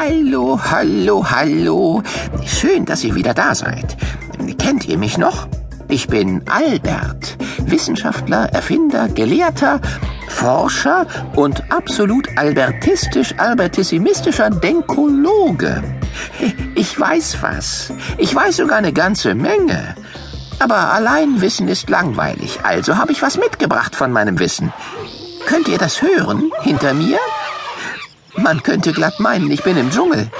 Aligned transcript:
Hallo, 0.00 0.60
hallo, 0.62 1.26
hallo. 1.28 2.04
Schön, 2.46 2.84
dass 2.84 3.02
ihr 3.02 3.16
wieder 3.16 3.34
da 3.34 3.52
seid. 3.52 3.96
Kennt 4.56 4.86
ihr 4.86 4.96
mich 4.96 5.18
noch? 5.18 5.48
Ich 5.88 6.06
bin 6.06 6.48
Albert, 6.48 7.36
Wissenschaftler, 7.66 8.44
Erfinder, 8.52 9.08
Gelehrter, 9.08 9.80
Forscher 10.28 11.04
und 11.34 11.72
absolut 11.72 12.28
albertistisch-albertissimistischer 12.36 14.50
Denkologe. 14.50 15.82
Ich 16.76 16.98
weiß 16.98 17.38
was. 17.40 17.92
Ich 18.18 18.32
weiß 18.32 18.58
sogar 18.58 18.78
eine 18.78 18.92
ganze 18.92 19.34
Menge. 19.34 19.96
Aber 20.60 20.92
allein 20.92 21.40
Wissen 21.40 21.66
ist 21.66 21.90
langweilig, 21.90 22.60
also 22.62 22.98
habe 22.98 23.10
ich 23.10 23.20
was 23.20 23.36
mitgebracht 23.36 23.96
von 23.96 24.12
meinem 24.12 24.38
Wissen. 24.38 24.72
Könnt 25.46 25.66
ihr 25.66 25.78
das 25.78 26.02
hören 26.02 26.52
hinter 26.62 26.94
mir? 26.94 27.18
Man 28.36 28.62
könnte 28.62 28.92
glatt 28.92 29.20
meinen, 29.20 29.50
ich 29.50 29.62
bin 29.62 29.76
im 29.76 29.90
Dschungel. 29.90 30.30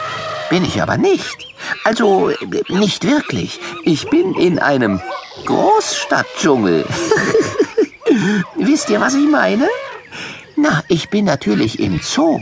Bin 0.50 0.64
ich 0.64 0.80
aber 0.80 0.96
nicht. 0.96 1.46
Also 1.84 2.30
nicht 2.68 3.04
wirklich. 3.04 3.60
Ich 3.84 4.08
bin 4.08 4.34
in 4.34 4.58
einem 4.58 5.00
Großstadtdschungel. 5.44 6.86
Wisst 8.56 8.90
ihr, 8.90 9.00
was 9.00 9.14
ich 9.14 9.28
meine? 9.28 9.68
Na, 10.56 10.82
ich 10.88 11.10
bin 11.10 11.24
natürlich 11.24 11.78
im 11.78 12.00
Zoo. 12.00 12.40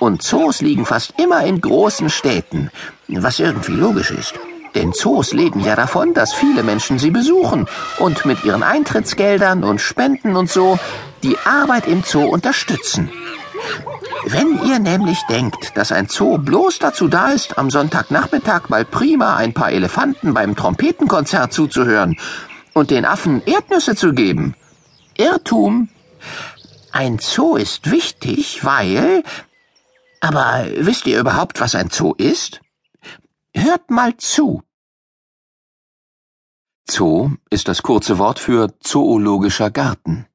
Und 0.00 0.22
Zoos 0.22 0.60
liegen 0.60 0.86
fast 0.86 1.14
immer 1.18 1.44
in 1.44 1.60
großen 1.60 2.08
Städten, 2.08 2.70
was 3.08 3.38
irgendwie 3.38 3.72
logisch 3.72 4.10
ist. 4.10 4.34
Denn 4.74 4.92
Zoos 4.92 5.32
leben 5.32 5.60
ja 5.60 5.76
davon, 5.76 6.14
dass 6.14 6.32
viele 6.32 6.62
Menschen 6.62 6.98
sie 6.98 7.10
besuchen 7.10 7.66
und 7.98 8.24
mit 8.24 8.44
ihren 8.44 8.62
Eintrittsgeldern 8.62 9.62
und 9.62 9.80
Spenden 9.80 10.36
und 10.36 10.50
so 10.50 10.78
die 11.22 11.36
Arbeit 11.44 11.86
im 11.86 12.02
Zoo 12.02 12.24
unterstützen. 12.24 13.10
Wenn 14.26 14.58
ihr 14.64 14.78
nämlich 14.78 15.20
denkt, 15.28 15.76
dass 15.76 15.92
ein 15.92 16.08
Zoo 16.08 16.38
bloß 16.38 16.78
dazu 16.78 17.08
da 17.08 17.30
ist, 17.30 17.58
am 17.58 17.70
Sonntagnachmittag 17.70 18.70
mal 18.70 18.84
prima 18.84 19.36
ein 19.36 19.52
paar 19.52 19.70
Elefanten 19.70 20.32
beim 20.32 20.56
Trompetenkonzert 20.56 21.52
zuzuhören 21.52 22.16
und 22.72 22.90
den 22.90 23.04
Affen 23.04 23.42
Erdnüsse 23.44 23.94
zu 23.94 24.14
geben, 24.14 24.54
Irrtum. 25.16 25.90
Ein 26.90 27.18
Zoo 27.18 27.56
ist 27.56 27.90
wichtig, 27.90 28.64
weil... 28.64 29.24
Aber 30.20 30.66
wisst 30.76 31.06
ihr 31.06 31.20
überhaupt, 31.20 31.60
was 31.60 31.74
ein 31.74 31.90
Zoo 31.90 32.14
ist? 32.16 32.60
Hört 33.54 33.90
mal 33.90 34.16
zu. 34.16 34.62
Zoo 36.90 37.32
ist 37.50 37.68
das 37.68 37.82
kurze 37.82 38.18
Wort 38.18 38.38
für 38.38 38.78
zoologischer 38.80 39.70
Garten. 39.70 40.26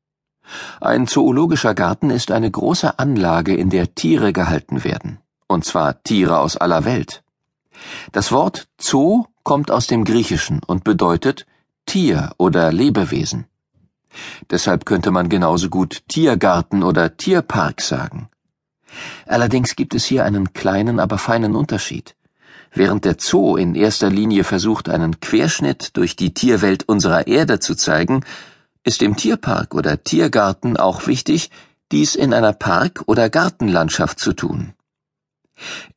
Ein 0.82 1.08
zoologischer 1.08 1.74
Garten 1.74 2.10
ist 2.10 2.32
eine 2.32 2.50
große 2.50 3.00
Anlage, 3.00 3.56
in 3.56 3.70
der 3.70 3.96
Tiere 3.96 4.34
gehalten 4.34 4.84
werden, 4.84 5.20
und 5.48 5.66
zwar 5.66 6.02
Tiere 6.04 6.40
aus 6.40 6.58
aller 6.58 6.86
Welt. 6.86 7.24
Das 8.12 8.32
Wort 8.32 8.68
Zoo 8.80 9.26
kommt 9.44 9.72
aus 9.72 9.88
dem 9.88 10.04
Griechischen 10.04 10.62
und 10.66 10.84
bedeutet 10.84 11.46
Tier 11.86 12.32
oder 12.38 12.72
Lebewesen. 12.72 13.46
Deshalb 14.50 14.86
könnte 14.86 15.12
man 15.12 15.30
genauso 15.30 15.70
gut 15.70 16.04
Tiergarten 16.08 16.84
oder 16.84 17.16
Tierpark 17.16 17.82
sagen. 17.82 18.30
Allerdings 19.26 19.76
gibt 19.76 19.94
es 19.94 20.06
hier 20.06 20.26
einen 20.26 20.54
kleinen, 20.54 21.00
aber 21.00 21.18
feinen 21.18 21.56
Unterschied. 21.56 22.16
Während 22.74 23.06
der 23.06 23.16
Zoo 23.20 23.56
in 23.56 23.76
erster 23.76 24.10
Linie 24.10 24.44
versucht, 24.44 24.90
einen 24.90 25.20
Querschnitt 25.20 25.98
durch 25.98 26.16
die 26.16 26.34
Tierwelt 26.34 26.88
unserer 26.88 27.28
Erde 27.28 27.60
zu 27.60 27.76
zeigen, 27.76 28.24
ist 28.84 29.02
im 29.02 29.16
Tierpark 29.16 29.76
oder 29.76 30.04
Tiergarten 30.04 30.78
auch 30.78 31.08
wichtig, 31.08 31.50
dies 31.92 32.16
in 32.16 32.34
einer 32.34 32.54
Park- 32.54 33.04
oder 33.08 33.30
Gartenlandschaft 33.30 34.20
zu 34.20 34.34
tun. 34.34 34.74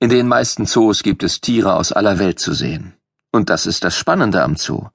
In 0.01 0.09
den 0.09 0.27
meisten 0.27 0.67
Zoos 0.67 1.03
gibt 1.03 1.23
es 1.23 1.41
Tiere 1.41 1.75
aus 1.75 1.93
aller 1.93 2.19
Welt 2.19 2.41
zu 2.41 2.53
sehen. 2.53 2.95
Und 3.31 3.51
das 3.51 3.67
ist 3.67 3.85
das 3.85 3.97
Spannende 3.97 4.43
am 4.43 4.57
Zoo, 4.57 4.89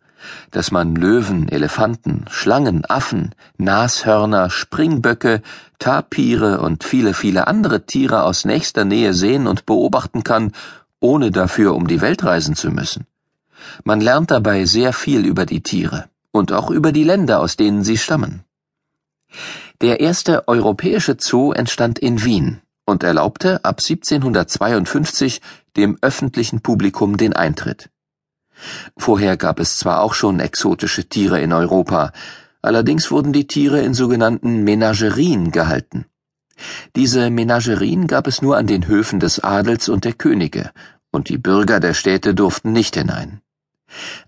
dass 0.51 0.71
man 0.71 0.95
Löwen, 0.95 1.47
Elefanten, 1.47 2.25
Schlangen, 2.29 2.83
Affen, 2.85 3.33
Nashörner, 3.57 4.49
Springböcke, 4.49 5.41
Tapire 5.79 6.59
und 6.59 6.83
viele, 6.83 7.13
viele 7.13 7.47
andere 7.47 7.85
Tiere 7.85 8.23
aus 8.23 8.43
nächster 8.43 8.83
Nähe 8.83 9.13
sehen 9.13 9.47
und 9.47 9.65
beobachten 9.65 10.23
kann, 10.23 10.51
ohne 10.99 11.31
dafür 11.31 11.73
um 11.75 11.87
die 11.87 12.01
Welt 12.01 12.23
reisen 12.23 12.55
zu 12.55 12.69
müssen. 12.69 13.05
Man 13.83 14.01
lernt 14.01 14.31
dabei 14.31 14.65
sehr 14.65 14.91
viel 14.91 15.25
über 15.25 15.45
die 15.45 15.63
Tiere 15.63 16.09
und 16.37 16.51
auch 16.53 16.69
über 16.69 16.91
die 16.91 17.03
Länder, 17.03 17.39
aus 17.41 17.57
denen 17.57 17.83
sie 17.83 17.97
stammen. 17.97 18.43
Der 19.81 19.99
erste 19.99 20.47
europäische 20.47 21.17
Zoo 21.19 21.51
entstand 21.51 21.99
in 21.99 22.23
Wien 22.23 22.61
und 22.85 23.03
erlaubte 23.03 23.63
ab 23.65 23.79
1752 23.79 25.41
dem 25.75 25.97
öffentlichen 26.01 26.61
Publikum 26.61 27.17
den 27.17 27.33
Eintritt. 27.33 27.89
Vorher 28.97 29.37
gab 29.37 29.59
es 29.59 29.77
zwar 29.77 30.01
auch 30.01 30.13
schon 30.13 30.39
exotische 30.39 31.07
Tiere 31.09 31.41
in 31.41 31.53
Europa, 31.53 32.11
allerdings 32.61 33.11
wurden 33.11 33.33
die 33.33 33.45
Tiere 33.45 33.81
in 33.81 33.93
sogenannten 33.93 34.63
Menagerien 34.63 35.51
gehalten. 35.51 36.05
Diese 36.95 37.29
Menagerien 37.29 38.07
gab 38.07 38.25
es 38.25 38.41
nur 38.41 38.57
an 38.57 38.65
den 38.65 38.87
Höfen 38.87 39.19
des 39.19 39.43
Adels 39.43 39.89
und 39.89 40.05
der 40.05 40.13
Könige, 40.13 40.71
und 41.11 41.29
die 41.29 41.37
Bürger 41.37 41.79
der 41.79 41.93
Städte 41.93 42.33
durften 42.33 42.71
nicht 42.71 42.95
hinein. 42.95 43.41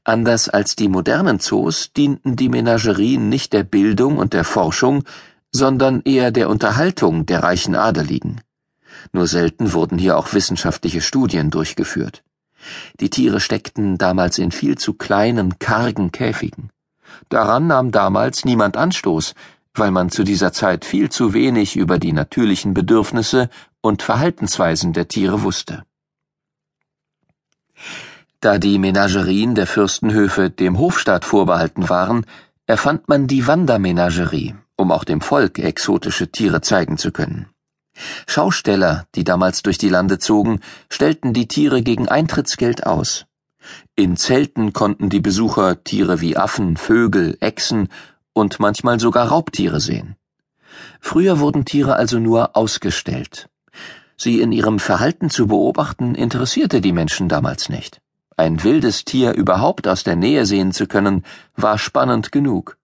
Anders 0.03 0.49
als 0.49 0.75
die 0.75 0.87
modernen 0.87 1.39
Zoos 1.39 1.91
dienten 1.93 2.35
die 2.35 2.49
Menagerien 2.49 3.29
nicht 3.29 3.53
der 3.53 3.63
Bildung 3.63 4.17
und 4.17 4.33
der 4.33 4.43
Forschung, 4.43 5.03
sondern 5.51 6.01
eher 6.01 6.31
der 6.31 6.49
Unterhaltung 6.49 7.25
der 7.25 7.43
reichen 7.43 7.75
Adeligen. 7.75 8.41
Nur 9.11 9.27
selten 9.27 9.73
wurden 9.73 9.97
hier 9.97 10.17
auch 10.17 10.33
wissenschaftliche 10.33 11.01
Studien 11.01 11.49
durchgeführt. 11.49 12.23
Die 12.99 13.09
Tiere 13.09 13.39
steckten 13.39 13.97
damals 13.97 14.37
in 14.37 14.51
viel 14.51 14.77
zu 14.77 14.93
kleinen, 14.93 15.59
kargen 15.59 16.11
Käfigen. 16.11 16.69
Daran 17.29 17.67
nahm 17.67 17.91
damals 17.91 18.45
niemand 18.45 18.77
Anstoß, 18.77 19.33
weil 19.73 19.91
man 19.91 20.09
zu 20.09 20.23
dieser 20.23 20.51
Zeit 20.51 20.85
viel 20.85 21.09
zu 21.09 21.33
wenig 21.33 21.75
über 21.75 21.99
die 21.99 22.13
natürlichen 22.13 22.73
Bedürfnisse 22.73 23.49
und 23.81 24.03
Verhaltensweisen 24.03 24.93
der 24.93 25.07
Tiere 25.07 25.43
wusste. 25.43 25.83
Da 28.41 28.57
die 28.57 28.79
Menagerien 28.79 29.53
der 29.53 29.67
Fürstenhöfe 29.67 30.49
dem 30.49 30.79
Hofstaat 30.79 31.25
vorbehalten 31.25 31.89
waren, 31.89 32.25
erfand 32.67 33.09
man 33.09 33.27
die 33.27 33.47
Wandermenagerie, 33.47 34.55
um 34.77 34.93
auch 34.93 35.03
dem 35.03 35.19
Volk 35.19 35.59
exotische 35.59 36.31
Tiere 36.31 36.61
zeigen 36.61 36.97
zu 36.97 37.11
können. 37.11 37.47
Schausteller, 38.27 39.07
die 39.15 39.25
damals 39.25 39.61
durch 39.61 39.77
die 39.77 39.89
Lande 39.89 40.19
zogen, 40.19 40.61
stellten 40.89 41.33
die 41.33 41.49
Tiere 41.49 41.81
gegen 41.81 42.07
Eintrittsgeld 42.07 42.85
aus. 42.85 43.25
In 43.97 44.15
Zelten 44.15 44.71
konnten 44.71 45.09
die 45.09 45.19
Besucher 45.19 45.83
Tiere 45.83 46.21
wie 46.21 46.37
Affen, 46.37 46.77
Vögel, 46.77 47.35
Echsen 47.41 47.89
und 48.31 48.61
manchmal 48.61 49.01
sogar 49.01 49.27
Raubtiere 49.27 49.81
sehen. 49.81 50.15
Früher 51.01 51.39
wurden 51.39 51.65
Tiere 51.65 51.97
also 51.97 52.19
nur 52.19 52.55
ausgestellt. 52.55 53.49
Sie 54.15 54.39
in 54.39 54.53
ihrem 54.53 54.79
Verhalten 54.79 55.29
zu 55.29 55.47
beobachten, 55.47 56.15
interessierte 56.15 56.79
die 56.79 56.93
Menschen 56.93 57.27
damals 57.27 57.67
nicht. 57.67 57.99
Ein 58.39 58.63
wildes 58.63 59.03
Tier 59.03 59.33
überhaupt 59.33 59.85
aus 59.85 60.05
der 60.05 60.15
Nähe 60.15 60.45
sehen 60.45 60.71
zu 60.71 60.87
können, 60.87 61.25
war 61.57 61.77
spannend 61.77 62.31
genug. 62.31 62.77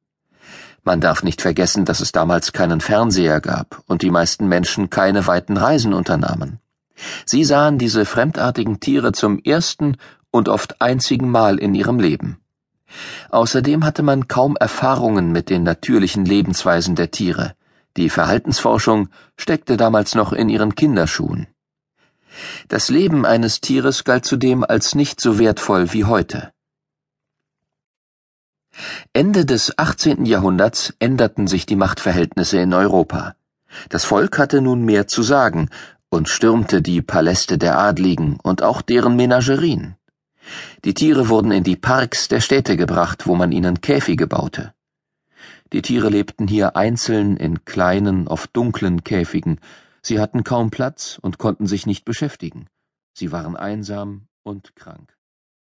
Man 0.83 0.99
darf 0.99 1.23
nicht 1.23 1.41
vergessen, 1.41 1.85
dass 1.85 2.01
es 2.01 2.11
damals 2.11 2.51
keinen 2.51 2.81
Fernseher 2.81 3.39
gab 3.39 3.81
und 3.87 4.01
die 4.01 4.11
meisten 4.11 4.49
Menschen 4.49 4.89
keine 4.89 5.27
weiten 5.27 5.55
Reisen 5.55 5.93
unternahmen. 5.93 6.59
Sie 7.25 7.45
sahen 7.45 7.77
diese 7.77 8.03
fremdartigen 8.03 8.81
Tiere 8.81 9.13
zum 9.13 9.39
ersten 9.39 9.95
und 10.29 10.49
oft 10.49 10.81
einzigen 10.81 11.29
Mal 11.29 11.57
in 11.57 11.73
ihrem 11.73 11.99
Leben. 11.99 12.37
Außerdem 13.29 13.85
hatte 13.85 14.03
man 14.03 14.27
kaum 14.27 14.57
Erfahrungen 14.57 15.31
mit 15.31 15.49
den 15.49 15.63
natürlichen 15.63 16.25
Lebensweisen 16.25 16.95
der 16.95 17.11
Tiere. 17.11 17.53
Die 17.95 18.09
Verhaltensforschung 18.09 19.07
steckte 19.37 19.77
damals 19.77 20.15
noch 20.15 20.33
in 20.33 20.49
ihren 20.49 20.75
Kinderschuhen. 20.75 21.47
Das 22.67 22.89
Leben 22.89 23.25
eines 23.25 23.61
Tieres 23.61 24.03
galt 24.03 24.25
zudem 24.25 24.63
als 24.63 24.95
nicht 24.95 25.21
so 25.21 25.39
wertvoll 25.39 25.93
wie 25.93 26.05
heute. 26.05 26.51
Ende 29.13 29.45
des 29.45 29.77
18. 29.77 30.25
Jahrhunderts 30.25 30.93
änderten 30.99 31.47
sich 31.47 31.65
die 31.65 31.77
Machtverhältnisse 31.77 32.59
in 32.59 32.73
Europa. 32.73 33.35
Das 33.89 34.05
Volk 34.05 34.37
hatte 34.37 34.61
nun 34.61 34.83
mehr 34.83 35.07
zu 35.07 35.23
sagen 35.23 35.69
und 36.09 36.29
stürmte 36.29 36.81
die 36.81 37.01
Paläste 37.01 37.57
der 37.57 37.77
Adligen 37.77 38.37
und 38.41 38.63
auch 38.63 38.81
deren 38.81 39.15
Menagerien. 39.15 39.95
Die 40.83 40.93
Tiere 40.93 41.29
wurden 41.29 41.51
in 41.51 41.63
die 41.63 41.75
Parks 41.75 42.27
der 42.27 42.41
Städte 42.41 42.77
gebracht, 42.77 43.27
wo 43.27 43.35
man 43.35 43.51
ihnen 43.51 43.81
Käfige 43.81 44.27
baute. 44.27 44.73
Die 45.73 45.81
Tiere 45.81 46.09
lebten 46.09 46.47
hier 46.47 46.75
einzeln 46.75 47.37
in 47.37 47.65
kleinen, 47.65 48.27
oft 48.27 48.55
dunklen 48.55 49.03
Käfigen, 49.03 49.59
Sie 50.05 50.19
hatten 50.19 50.43
kaum 50.43 50.69
Platz 50.69 51.17
und 51.19 51.39
konnten 51.39 51.65
sich 51.65 51.87
nicht 51.87 52.05
beschäftigen. 52.05 52.67
Sie 53.17 53.31
waren 53.31 53.57
einsam 53.57 54.27
und 54.43 54.75
krank. 54.75 55.17